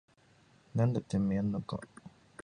[0.73, 1.81] なんだててめぇややんのかぁ